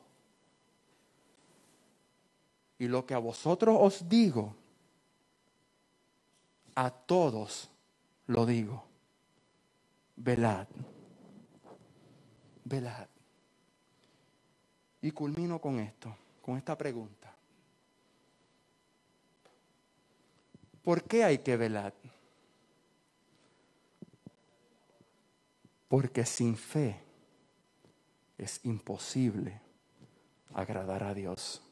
[2.78, 4.54] Y lo que a vosotros os digo,
[6.74, 7.68] a todos
[8.26, 8.84] lo digo.
[10.16, 10.68] Velad.
[12.64, 13.08] Velad.
[15.02, 17.32] Y culmino con esto, con esta pregunta.
[20.82, 21.92] ¿Por qué hay que velar?
[25.86, 27.00] Porque sin fe
[28.38, 29.60] es imposible
[30.54, 31.62] agradar a Dios.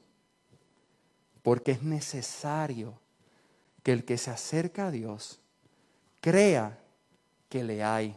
[1.42, 2.98] Porque es necesario
[3.82, 5.40] que el que se acerca a Dios
[6.20, 6.78] crea
[7.48, 8.14] que le hay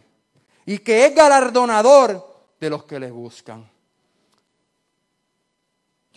[0.66, 3.70] y que es galardonador de los que le buscan.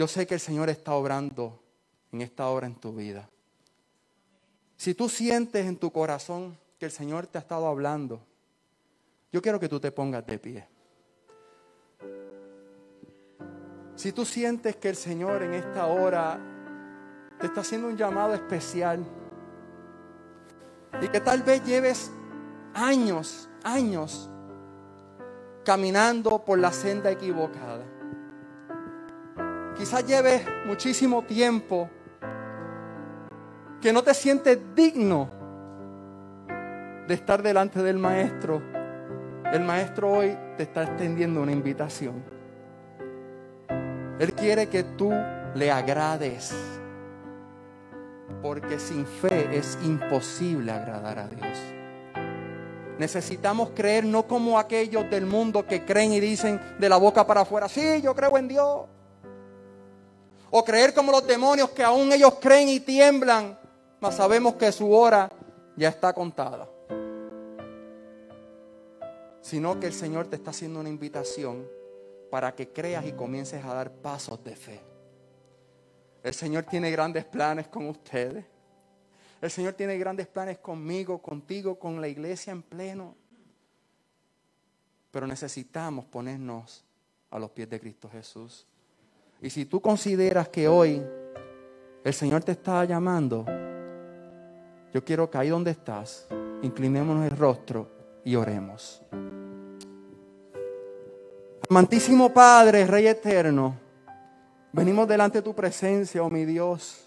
[0.02, 1.62] Yo sé que el Señor está obrando
[2.10, 3.30] en esta hora en tu vida.
[4.76, 8.20] Si tú sientes en tu corazón que el Señor te ha estado hablando,
[9.30, 10.66] yo quiero que tú te pongas de pie.
[13.94, 16.36] Si tú sientes que el Señor en esta hora
[17.38, 19.04] te está haciendo un llamado especial
[21.00, 22.10] y que tal vez lleves
[22.74, 24.28] años, años
[25.64, 27.91] caminando por la senda equivocada.
[29.76, 31.88] Quizás lleves muchísimo tiempo
[33.80, 35.30] que no te sientes digno
[37.08, 38.62] de estar delante del maestro.
[39.52, 42.22] El maestro hoy te está extendiendo una invitación.
[44.18, 45.12] Él quiere que tú
[45.54, 46.54] le agrades.
[48.40, 51.58] Porque sin fe es imposible agradar a Dios.
[52.98, 57.40] Necesitamos creer no como aquellos del mundo que creen y dicen de la boca para
[57.40, 58.86] afuera, sí, yo creo en Dios.
[60.54, 63.58] O creer como los demonios que aún ellos creen y tiemblan,
[64.00, 65.30] mas sabemos que su hora
[65.76, 66.68] ya está contada.
[69.40, 71.66] Sino que el Señor te está haciendo una invitación
[72.30, 74.80] para que creas y comiences a dar pasos de fe.
[76.22, 78.44] El Señor tiene grandes planes con ustedes.
[79.40, 83.16] El Señor tiene grandes planes conmigo, contigo, con la iglesia en pleno.
[85.10, 86.84] Pero necesitamos ponernos
[87.30, 88.66] a los pies de Cristo Jesús.
[89.42, 91.02] Y si tú consideras que hoy
[92.04, 93.44] el Señor te está llamando,
[94.94, 96.28] yo quiero que ahí donde estás,
[96.62, 97.88] inclinémonos el rostro
[98.24, 99.02] y oremos.
[101.68, 103.74] Amantísimo Padre, Rey eterno,
[104.72, 107.04] venimos delante de tu presencia, oh mi Dios.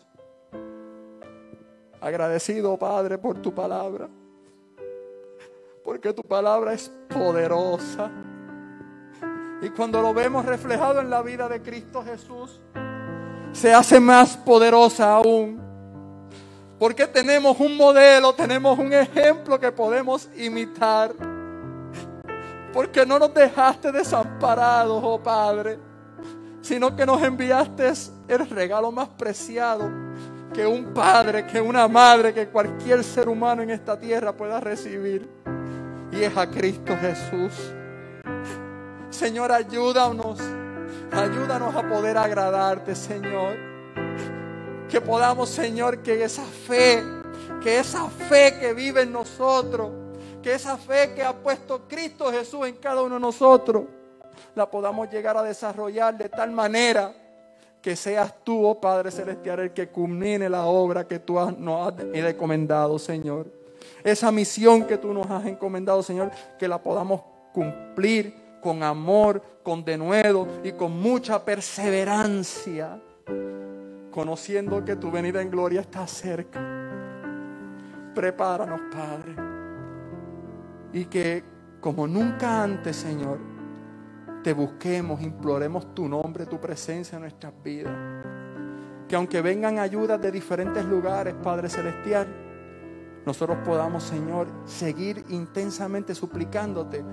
[2.01, 4.09] Agradecido, Padre, por tu palabra.
[5.85, 8.11] Porque tu palabra es poderosa.
[9.65, 12.61] Y cuando lo vemos reflejado en la vida de Cristo Jesús,
[13.51, 15.59] se hace más poderosa aún.
[16.77, 21.13] Porque tenemos un modelo, tenemos un ejemplo que podemos imitar.
[22.71, 25.79] Porque no nos dejaste desamparados, oh Padre,
[26.61, 27.91] sino que nos enviaste
[28.27, 29.89] el regalo más preciado
[30.53, 35.27] que un padre, que una madre, que cualquier ser humano en esta tierra pueda recibir.
[36.11, 37.73] Y es a Cristo Jesús.
[39.15, 40.39] Señor, ayúdanos.
[41.11, 43.55] Ayúdanos a poder agradarte, Señor.
[44.89, 47.01] Que podamos, Señor, que esa fe,
[47.63, 49.89] que esa fe que vive en nosotros,
[50.43, 53.85] que esa fe que ha puesto Cristo Jesús en cada uno de nosotros,
[54.53, 57.13] la podamos llegar a desarrollar de tal manera
[57.81, 62.03] que seas tú, oh Padre Celestial, el que culmine la obra que tú nos has
[62.13, 63.47] encomendado, Señor.
[64.03, 67.21] Esa misión que tú nos has encomendado, Señor, que la podamos
[67.53, 72.99] cumplir con amor, con denuedo y con mucha perseverancia,
[74.09, 76.59] conociendo que tu venida en gloria está cerca.
[78.15, 79.35] Prepáranos, Padre.
[80.93, 81.43] Y que
[81.79, 83.37] como nunca antes, Señor,
[84.43, 87.93] te busquemos, imploremos tu nombre, tu presencia en nuestras vidas.
[89.07, 92.25] Que aunque vengan ayudas de diferentes lugares, Padre Celestial,
[93.27, 97.03] nosotros podamos, Señor, seguir intensamente suplicándote,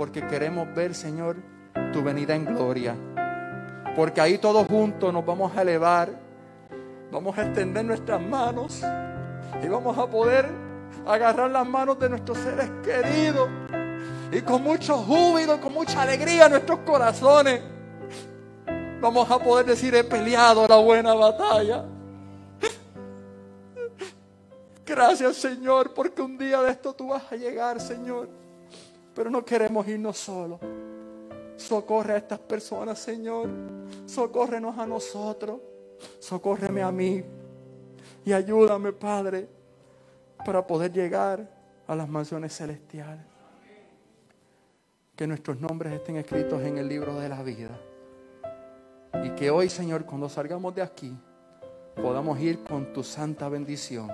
[0.00, 1.36] porque queremos ver, Señor,
[1.92, 2.96] tu venida en gloria.
[3.94, 6.08] Porque ahí todos juntos nos vamos a elevar,
[7.12, 8.82] vamos a extender nuestras manos
[9.62, 10.48] y vamos a poder
[11.06, 13.50] agarrar las manos de nuestros seres queridos
[14.32, 17.60] y con mucho júbilo, con mucha alegría en nuestros corazones,
[19.02, 21.84] vamos a poder decir, he peleado la buena batalla.
[24.86, 28.39] Gracias Señor, porque un día de esto tú vas a llegar, Señor.
[29.14, 30.60] Pero no queremos irnos solos.
[31.56, 33.48] Socorre a estas personas, Señor.
[34.06, 35.60] Socórrenos a nosotros.
[36.18, 37.22] Socórreme a mí.
[38.24, 39.48] Y ayúdame, Padre,
[40.44, 41.48] para poder llegar
[41.86, 43.30] a las mansiones celestiales
[45.20, 47.78] que nuestros nombres estén escritos en el libro de la vida.
[49.22, 51.14] Y que hoy, Señor, cuando salgamos de aquí,
[51.94, 54.10] podamos ir con tu santa bendición,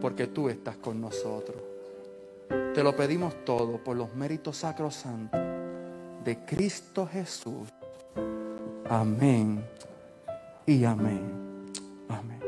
[0.00, 1.69] porque tú estás con nosotros.
[2.74, 5.40] Te lo pedimos todo por los méritos sacrosantos
[6.24, 7.68] de Cristo Jesús.
[8.88, 9.64] Amén
[10.66, 11.22] y amén.
[12.08, 12.40] Amén.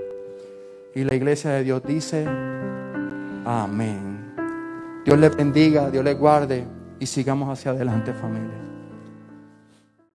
[0.94, 2.26] Y la iglesia de Dios dice,
[3.44, 4.34] amén.
[5.04, 6.66] Dios le bendiga, Dios le guarde
[6.98, 8.71] y sigamos hacia adelante familia.